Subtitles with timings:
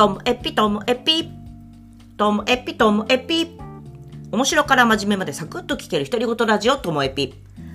[0.00, 1.28] ともえぴともえぴ
[2.16, 3.58] ともえぴともえぴ
[4.32, 7.34] 面白から真面目までサクッと聞ける独り言ラジオともえぴ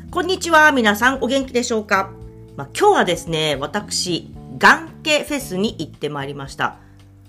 [0.09, 2.11] こんにちは皆さんお元気でしょうか、
[2.57, 6.79] まあ、今日はですね私眼系フェスに行ってまいりました。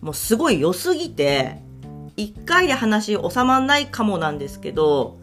[0.00, 1.58] もうすごい良すぎて
[2.16, 5.18] 1回で話収まんないかもなんですけど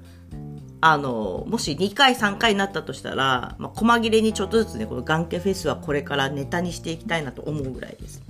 [0.81, 8.21] あの、もし2回3回になったとしたら、まあ、細切れにちょっとずつね、この眼系フェスはこれからネタにしていきたいなと思うぐらいです。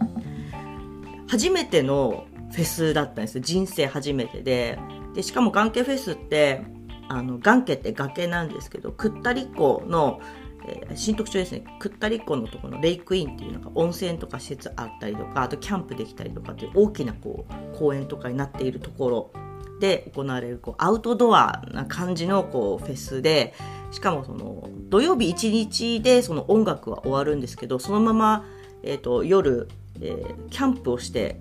[1.34, 4.78] 初めてのフェスだったんです人生初めてで。
[5.16, 6.62] で、しかも眼系フェスって、
[7.10, 10.22] あの、眼系って崖なんですけど、クッタリ湖の、
[10.68, 19.32] えー、新特徴ですね、クッタリ湖のところのレイクインっていうのが温泉とか施設あったりとか、あとキャンプできたりとかっていう大きなこう公園とかになっているところ。
[19.80, 23.54] で行われるこうアウトドアな感じのこうフェスで
[23.92, 28.46] しかもその土曜日1日でその音楽は終わるんですけどそのまま、
[28.84, 29.68] えーと、夜、
[30.02, 31.40] えー、キャンプをして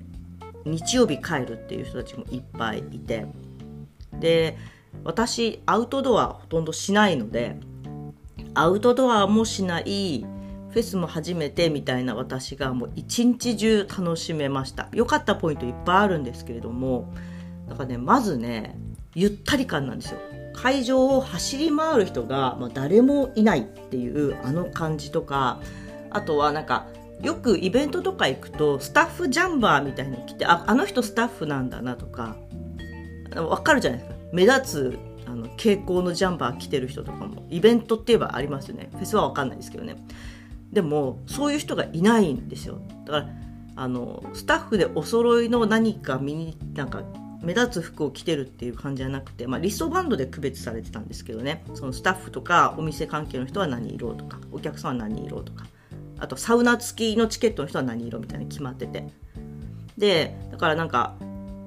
[0.64, 3.27] 日曜日帰るっていう人たちもいっぱいいて
[4.12, 4.56] で
[5.04, 7.56] 私アウトドアほとんどしないので
[8.54, 10.24] アウトドアもしない
[10.70, 17.12] フェスも初めてみたいな私がもう一日中楽しめました良かったポイントいっぱいあるんですけれども
[17.72, 18.78] だからね、まずね、
[19.14, 20.20] ゆったり感なんですよ。
[20.55, 25.60] 会場を走り回る人が、まあ、誰もいないっていうあの感じとか、
[26.10, 26.86] あとはなんか、
[27.22, 32.36] よくイベントとか行くと、スタッフジャンバーみたいに来て、あ、あの人スタッフなんだなとか、
[33.34, 34.16] わかるじゃないですか。
[34.32, 38.90] 目立つ、あの、蛍光のジャンバー着てる人とかも、イベントって言えばありますよね。
[38.92, 39.96] フェスはわかんないですけどね。
[40.72, 42.80] でも、そういう人がいないんですよ。
[43.06, 43.28] だから、
[43.76, 47.04] あの、スタッフでお揃いの何か身になんか
[47.42, 55.66] 目立つ服を着てるっていう感じじゃなくて、まあ、リストバンドで区別されてたんですけどねそのスタッフとかお店関係の人は何色とかお客さんは何色とか
[56.22, 59.08] あとサウナ付きのチケットの人は何色みたいに決まってて
[59.98, 61.16] でだからなんか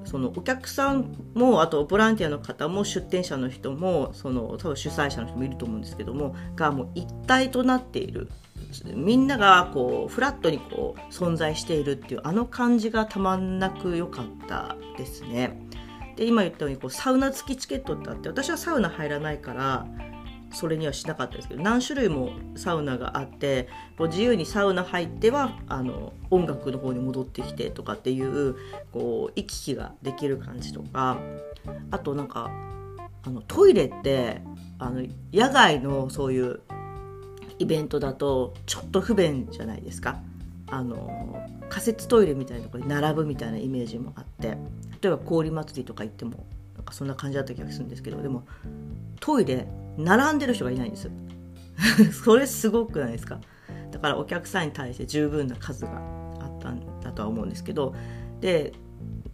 [0.05, 8.29] そのお客さんもあとボランティアの方も出店者の人もその多分主催者の人もいると思うんですけどもがもう一体となっている
[8.93, 15.59] みんながこうフラットにこう存在しているっていうあの感じがたまんなく良かったですね。
[16.15, 19.85] で今言ったようにこうサウナ付きチケットってあって私はサウナ入らないから
[20.55, 23.67] それにはしなかったですけど何種類もサウナがあって
[23.97, 28.55] こう自由にサウナ入ってはあの音楽の方に戻ってきてとかっていう
[28.91, 31.19] こう行き来ができる感じとか
[31.91, 32.49] あとなんか
[33.23, 34.41] あのトイレって
[34.79, 36.61] あの野外のそういう
[37.59, 40.19] イベントだとちょっと不便じゃないですか。
[40.67, 41.39] あの
[41.69, 44.57] 仮設トイレみたいなところに並ぶみたいなイメージもあって例
[45.05, 46.45] えば氷祭りとか行っても
[46.85, 48.43] かそんな感じだった気がするんですけどでも
[49.19, 51.09] トイレ並んでる人がいないんです
[52.23, 53.39] それすごくないですか？
[53.91, 55.91] だからお客さんに対して十分な数が
[56.41, 57.93] あったんだとは思うんですけど
[58.41, 58.73] で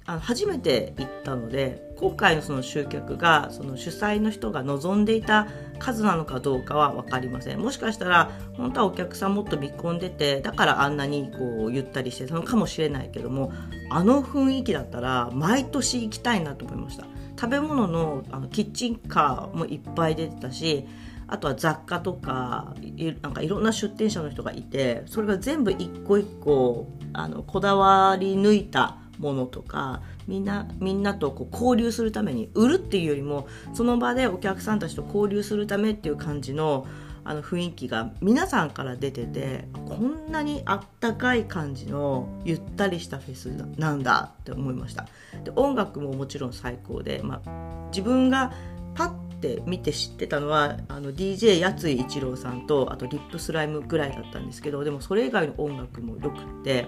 [0.06, 5.48] あの初めて行ったので今回のその集客がその主催の人が望んでいた
[5.78, 7.60] 数なのかどうかは分かりません。
[7.60, 13.52] もしかしたら本当はお客さんもっと見込んでてだからあんなにこうゆったりしてたのかもしれないけども
[13.92, 17.06] あの雰囲気だったら毎年行きたいなと思いました。
[17.42, 20.86] 食べ物のあのキッチンカーもいっぱい出てたし
[21.26, 22.76] あとは雑貨とか
[23.24, 36.86] なんかいろんな出店者の人がいてそれが全部一個一個あのこだわり抜いたものとかみんなみんなとこう交流するために売るっていうよりもその場でお客さんたちと交流するためっていう感じの
[37.24, 43.46] あの雰囲気が皆さんから出ててこんなにあったかい感じのゆったりしたフェス
[43.78, 45.08] なんだって思いました。
[45.44, 48.54] で音楽ももちろん最高で、まあ、自分が
[48.96, 56.88] パッて見て知ってたのはあの DJ やつい一郎さんとあとリップスライムぐらいだったんですけどでもそれ以外の音楽もよくって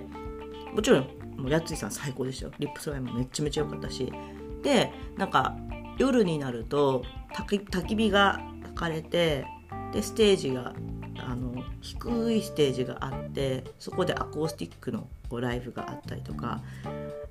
[0.73, 1.07] もちろん
[1.37, 2.53] もうやついさん最高でしたよ。
[2.59, 4.11] リップスライムめちゃめちゃ良かったし。
[4.63, 5.57] でなんか
[5.97, 9.45] 夜になると焚き火が焚かれて
[9.93, 10.73] でステージが
[11.19, 16.61] あの低いステージがあってそこでアコースティックのこうライブがあったりとか、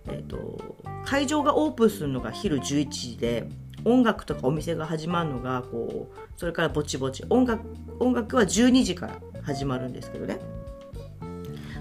[0.07, 3.49] えーと、会場がオープンするのが昼11時で
[3.85, 7.65] 音楽とかお店が始まるのがこうそれからぼちぼち音楽
[7.99, 10.39] 音楽は12時から始まるんですけどね。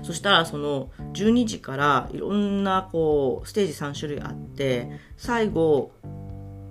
[0.04, 5.92] そしたらその12時からいろんなこうステージ3種類あって最後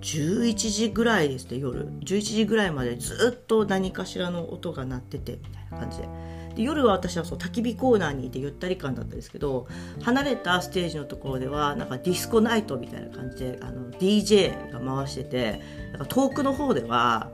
[0.01, 1.87] 11時ぐらいですね夜。
[1.99, 6.09] 11時ぐらいまでずっと何かしらの音が鳴っててみたいな感じで。
[6.55, 9.67] で夜は私はそう焚き火コーナーにいてゆったり感だったんですけど
[10.01, 15.61] 離れたステージのところではなんかディスコナイトみたいな感じであの DJ が回してて
[15.91, 17.31] なんか遠くの方では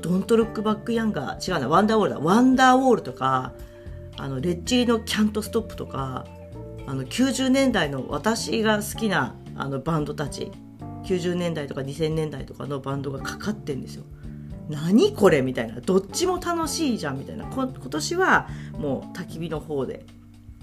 [0.00, 2.20] Don't Look Back in Anger 違うな Wonderwall だ。
[2.20, 3.52] Wonderwall とか
[4.16, 6.26] あのレッチリのキャントストップとか
[6.86, 10.50] あの90年代の私が好きなあのバンドたち
[11.04, 14.04] 90年代とか2000年代とかのバンドがかかってんですよ。
[14.68, 15.80] 何これみたいな。
[15.80, 17.44] どっちも楽しいじゃんみたいな。
[17.46, 20.04] 今年はもう焚き火の方で。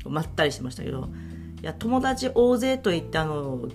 [0.05, 1.09] まったりしてましたけど。
[1.61, 3.67] いや友達大勢といってあの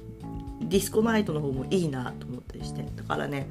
[0.62, 2.84] ディスコナイトの方もいいなと思ったりして。
[2.96, 3.48] だからね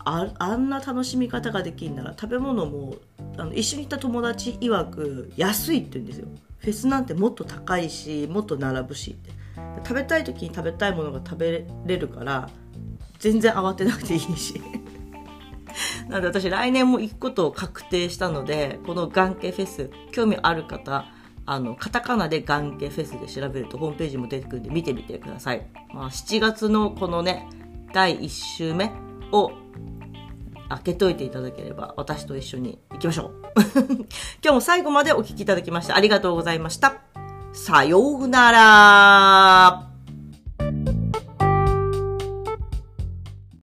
[0.00, 2.96] ああんな楽しみ方ができるなら食べ物も
[3.36, 6.28] あの一緒に行った友達曰く安いって言うんですよ。
[6.58, 9.37] フェスなんてもっと高いしもっと並ぶしって。
[9.84, 12.50] 食べたい時に食べたいものが食べれるから
[13.18, 14.60] 全然慌てなくていいし。
[16.08, 21.04] なので私来年も行くことを確定したのでこの眼系フェス興味ある方
[21.44, 27.46] あのカタカナで眼系フェスで調べるとホームページも出てくるんで見てみてください、まあ、7月のこのね
[27.92, 28.90] 第1週目
[29.32, 29.52] を
[30.68, 33.32] 開けといていただければ私と一緒に行きましょう。
[34.44, 37.07] 今日も最後までお聴きいただきましてありがとうございました。
[37.52, 39.87] さようなら。